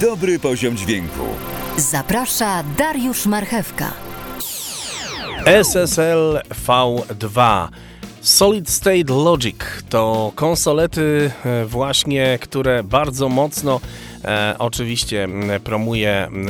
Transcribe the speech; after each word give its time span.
Dobry 0.00 0.38
poziom 0.38 0.76
dźwięku. 0.76 1.26
Zaprasza 1.76 2.62
Dariusz 2.78 3.26
Marchewka. 3.26 3.92
SSL 5.46 6.40
V2 6.66 7.68
Solid 8.24 8.70
State 8.70 9.12
Logic 9.24 9.56
to 9.88 10.32
konsolety 10.34 11.30
e, 11.44 11.64
właśnie, 11.64 12.38
które 12.40 12.82
bardzo 12.82 13.28
mocno 13.28 13.80
e, 14.24 14.54
oczywiście 14.58 15.28
promuje 15.64 16.26
m, 16.26 16.46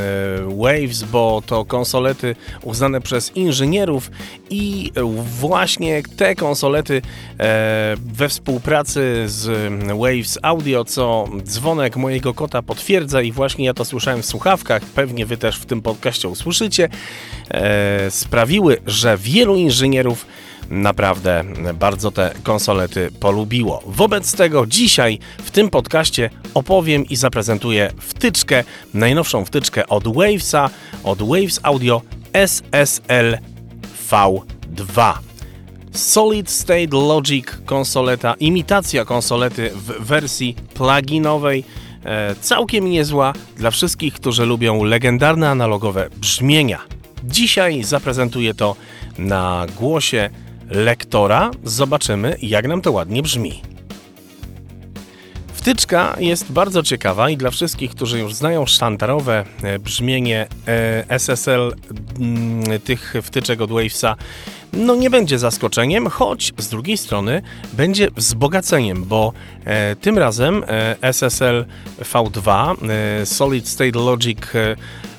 Waves, 0.56 1.02
bo 1.02 1.42
to 1.46 1.64
konsolety 1.64 2.37
uznane 2.62 3.00
przez 3.00 3.37
inżynierów 3.37 4.10
i 4.50 4.92
właśnie 5.41 6.02
te 6.16 6.34
konsolety 6.34 7.02
e, 7.41 7.96
we 8.06 8.29
współpracy 8.29 9.25
z 9.27 9.72
Waves 9.98 10.38
Audio, 10.43 10.84
co 10.84 11.29
dzwonek 11.43 11.96
mojego 11.96 12.34
kota 12.34 12.62
potwierdza 12.62 13.22
i 13.22 13.32
właśnie 13.32 13.64
ja 13.64 13.75
to 13.75 13.84
słyszałem 13.84 14.22
w 14.22 14.27
słuchawkach, 14.27 14.83
pewnie 14.83 15.27
wy 15.27 15.36
też 15.36 15.56
w 15.56 15.66
tym 15.66 15.83
podcaście 15.83 16.28
usłyszycie, 16.28 16.88
e, 17.50 18.11
sprawiły, 18.11 18.77
że 18.86 19.19
wielu 19.19 19.56
inżynierów 19.56 20.27
naprawdę 20.74 21.45
bardzo 21.74 22.10
te 22.10 22.34
konsolety 22.42 23.10
polubiło. 23.20 23.83
Wobec 23.87 24.33
tego 24.37 24.66
dzisiaj 24.66 25.19
w 25.45 25.50
tym 25.50 25.70
podcaście 25.70 26.30
opowiem 26.55 27.06
i 27.06 27.16
zaprezentuję 27.16 27.92
wtyczkę, 27.98 28.64
najnowszą 28.95 29.45
wtyczkę 29.45 29.87
od 29.87 30.14
Wavesa, 30.14 30.70
od 31.05 31.23
Waves 31.23 31.60
Audio 31.62 32.02
SSL 32.33 33.38
V2. 34.10 35.12
Solid 35.92 36.50
State 36.50 36.97
Logic 36.97 37.47
konsoleta, 37.66 38.34
imitacja 38.41 39.05
konsolety 39.05 39.70
w 39.75 40.06
wersji 40.06 40.56
pluginowej, 40.75 41.64
e, 42.05 42.34
całkiem 42.41 42.91
niezła 42.91 43.33
dla 43.56 43.70
wszystkich, 43.70 44.14
którzy 44.14 44.47
lubią 44.47 44.84
legendarne 44.84 45.50
analogowe 45.50 46.09
brzmienia. 46.16 46.80
Dzisiaj 47.25 47.84
zaprezentuję 47.84 48.55
to 48.55 48.77
na 49.19 49.67
głosie 49.77 50.30
lektora. 50.70 51.51
Zobaczymy, 51.65 52.37
jak 52.43 52.69
nam 52.69 52.81
to 52.81 52.93
ładnie 52.93 53.23
brzmi. 53.23 53.62
Wtyczka 55.65 56.17
jest 56.19 56.53
bardzo 56.53 56.83
ciekawa 56.83 57.31
i 57.31 57.37
dla 57.37 57.51
wszystkich, 57.51 57.91
którzy 57.91 58.19
już 58.19 58.34
znają 58.34 58.67
sztandarowe 58.67 59.45
e, 59.62 59.79
brzmienie 59.79 60.47
e, 60.69 61.05
SSL 61.09 61.75
mm, 62.20 62.81
tych 62.81 63.15
wtyczek 63.23 63.61
od 63.61 63.70
Wavesa, 63.70 64.17
no 64.73 64.95
nie 64.95 65.11
będzie 65.11 65.39
zaskoczeniem, 65.39 66.07
choć 66.07 66.53
z 66.59 66.69
drugiej 66.69 66.97
strony 66.97 67.42
będzie 67.73 68.11
wzbogaceniem, 68.11 69.05
bo 69.05 69.33
e, 69.65 69.97
tym 69.97 70.19
razem 70.19 70.65
SSL 71.01 71.65
V2 72.01 72.75
e, 72.89 73.27
Solid 73.27 73.69
State 73.69 73.98
Logic 73.98 74.39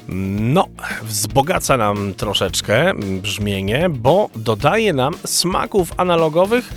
no, 0.10 0.68
wzbogaca 1.04 1.78
nam 1.78 2.14
troszeczkę 2.14 2.94
brzmienie, 3.22 3.90
bo 3.90 4.30
dodaje 4.36 4.94
nam 4.94 5.14
smaków 5.26 5.94
analogowych 5.98 6.74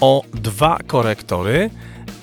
o 0.00 0.22
dwa 0.34 0.78
korektory 0.86 1.70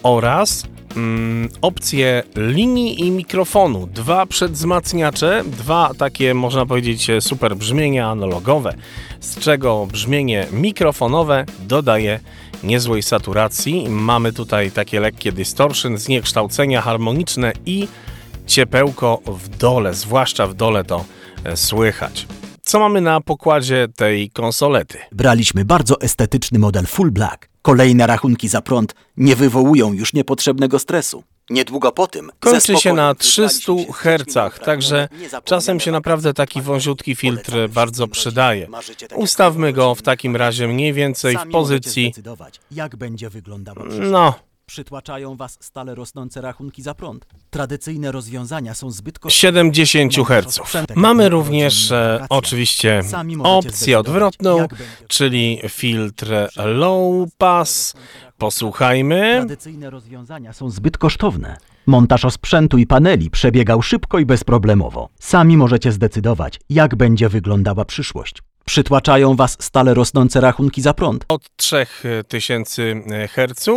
oraz 0.04 0.64
mm, 0.96 1.50
opcje 1.62 2.24
linii 2.36 3.02
i 3.08 3.12
mikrofonu. 3.12 3.88
Dwa 3.88 4.26
przedwzmacniacze, 4.26 5.44
dwa 5.48 5.92
takie, 5.98 6.34
można 6.34 6.66
powiedzieć, 6.66 7.08
super 7.20 7.56
brzmienia 7.56 8.10
analogowe, 8.10 8.76
z 9.20 9.40
czego 9.40 9.86
brzmienie 9.86 10.48
mikrofonowe 10.52 11.46
dodaje 11.60 12.20
niezłej 12.64 13.04
saturacji. 13.04 13.90
Mamy 13.90 14.34
tutaj 14.34 14.72
takie 14.72 15.00
lekkie 15.00 15.32
distortion, 15.32 15.98
zniekształcenia 15.98 16.82
harmoniczne 16.82 17.54
i 17.66 17.88
ciepełko 18.48 19.22
w 19.28 19.48
dole, 19.50 19.94
zwłaszcza 19.94 20.48
w 20.48 20.54
dole 20.54 20.84
to 20.84 21.06
e, 21.44 21.58
słychać. 21.58 22.28
Co 22.62 22.80
mamy 22.80 23.02
na 23.02 23.22
pokładzie 23.22 23.88
tej 23.96 24.30
konsolety? 24.30 24.98
Braliśmy 25.12 25.66
bardzo 25.66 26.02
estetyczny 26.02 26.60
model 26.60 26.86
Full 26.86 27.12
Black. 27.12 27.50
Kolejne 27.62 28.08
rachunki 28.08 28.48
za 28.48 28.62
prąd 28.62 28.96
nie 29.18 29.36
wywołują 29.36 29.94
już 29.94 30.14
niepotrzebnego 30.14 30.80
stresu. 30.80 31.24
Niedługo 31.50 31.92
po 31.92 32.08
tym 32.08 32.32
Kończy 32.40 32.78
się 32.78 32.94
na 32.94 33.14
wybraliśmy 33.14 33.50
300 33.50 33.66
się 33.66 33.86
z 33.92 33.96
Hz, 33.96 34.60
także 34.66 35.08
czasem 35.44 35.80
się 35.80 35.92
naprawdę 35.92 36.34
taki 36.34 36.62
wąziutki 36.62 37.16
filtr 37.16 37.70
bardzo 37.70 38.08
przydaje. 38.08 38.68
Ustawmy 39.16 39.74
go 39.74 39.96
w 39.96 40.02
takim 40.02 40.36
razie 40.36 40.68
mniej 40.68 40.94
więcej 40.94 41.38
w 41.38 41.52
pozycji, 41.52 42.14
no, 44.00 44.34
Przytłaczają 44.66 45.36
was 45.36 45.58
stale 45.62 45.96
rosnące 45.96 46.42
rachunki 46.42 46.82
za 46.82 46.94
prąd. 46.94 47.26
Tradycyjne 47.50 48.12
rozwiązania 48.12 48.74
są 48.74 48.92
zbyt 48.92 49.20
kosztowne. 49.20 49.42
70 49.42 50.14
Hz. 50.16 50.60
Mamy 50.96 51.30
również 51.30 51.92
e, 51.92 52.26
oczywiście 52.30 53.02
opcję 53.44 54.00
odwrotną, 54.00 54.68
czyli 55.08 55.62
filtr 55.70 56.28
low 56.66 57.30
pass. 57.38 57.94
Posłuchajmy. 58.38 59.34
Tradycyjne 59.36 59.90
rozwiązania 59.90 60.54
są 60.54 60.70
zbyt 60.70 60.98
kosztowne. 60.98 61.58
Montaż 61.86 62.26
osprzętu 62.26 62.78
i 62.78 62.88
paneli 62.88 63.30
przebiegał 63.30 63.82
szybko 63.82 64.20
i 64.20 64.26
bezproblemowo. 64.26 65.10
Sami 65.20 65.58
możecie 65.58 65.92
zdecydować, 65.92 66.60
jak 66.70 66.96
będzie 66.96 67.30
wyglądała 67.30 67.86
przyszłość. 67.86 68.42
Przytłaczają 68.66 69.36
was 69.36 69.58
stale 69.60 69.94
rosnące 69.94 70.42
rachunki 70.42 70.82
za 70.82 70.94
prąd. 70.94 71.26
od 71.28 71.56
3000 71.58 72.84
Hz. 73.36 73.70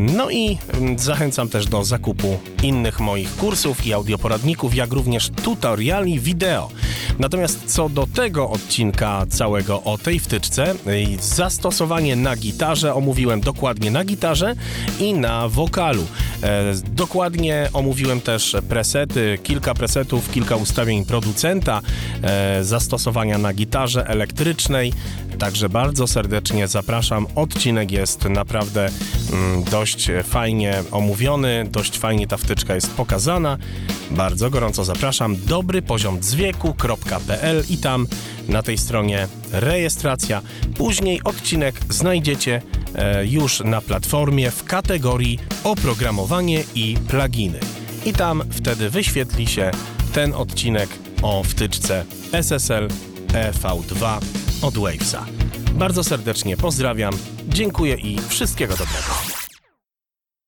No 0.00 0.30
i 0.30 0.58
mm, 0.72 0.98
zachęcam 0.98 1.48
też 1.48 1.66
do 1.66 1.84
zakupu 1.84 2.38
innych 2.62 3.00
moich 3.00 3.36
kursów 3.36 3.86
i 3.86 3.92
audioporadników, 3.92 4.74
jak 4.74 4.92
również 4.92 5.30
tutoriali 5.30 6.20
wideo. 6.20 6.70
Natomiast 7.18 7.45
co 7.54 7.88
do 7.88 8.06
tego 8.06 8.50
odcinka 8.50 9.26
całego 9.30 9.82
o 9.82 9.98
tej 9.98 10.18
wtyczce, 10.18 10.74
y, 10.74 10.76
zastosowanie 11.20 12.16
na 12.16 12.36
gitarze 12.36 12.94
omówiłem 12.94 13.40
dokładnie 13.40 13.90
na 13.90 14.04
gitarze 14.04 14.54
i 15.00 15.14
na 15.14 15.48
wokalu. 15.48 16.06
E, 16.42 16.74
Dokładnie 16.92 17.68
omówiłem 17.72 18.20
też 18.20 18.56
presety, 18.68 19.38
kilka 19.42 19.74
presetów, 19.74 20.30
kilka 20.30 20.56
ustawień 20.56 21.04
producenta, 21.04 21.80
e, 22.22 22.64
zastosowania 22.64 23.38
na 23.38 23.52
gitarze 23.52 24.06
elektrycznej. 24.06 24.92
Także 25.38 25.68
bardzo 25.68 26.06
serdecznie 26.06 26.68
zapraszam. 26.68 27.26
Odcinek 27.34 27.90
jest 27.90 28.24
naprawdę 28.24 28.88
mm, 29.32 29.64
dość 29.64 30.10
fajnie 30.24 30.82
omówiony, 30.90 31.66
dość 31.70 31.98
fajnie 31.98 32.26
ta 32.26 32.36
wtyczka 32.36 32.74
jest 32.74 32.90
pokazana. 32.90 33.58
Bardzo 34.10 34.50
gorąco 34.50 34.84
zapraszam. 34.84 35.36
dobrypoziomdźwięku.pl 35.46 37.64
i 37.70 37.78
tam 37.78 38.06
na 38.48 38.62
tej 38.62 38.78
stronie 38.78 39.28
rejestracja. 39.52 40.42
Później 40.76 41.20
odcinek 41.24 41.80
znajdziecie 41.88 42.62
e, 42.94 43.26
już 43.26 43.60
na 43.60 43.80
platformie 43.80 44.50
w 44.50 44.64
kategorii 44.64 45.38
oprogramowanie 45.64 46.64
i 46.74 46.96
pluginy. 47.08 47.60
I 48.04 48.12
tam 48.12 48.42
wtedy 48.50 48.90
wyświetli 48.90 49.46
się 49.46 49.70
ten 50.12 50.34
odcinek 50.34 50.88
o 51.22 51.42
wtyczce 51.42 52.04
SSL 52.32 52.88
EV2 53.28 54.18
od 54.62 54.78
Wavesa. 54.78 55.26
Bardzo 55.72 56.04
serdecznie 56.04 56.56
pozdrawiam, 56.56 57.14
dziękuję 57.48 57.94
i 57.94 58.18
wszystkiego 58.28 58.76
dobrego. 58.76 59.35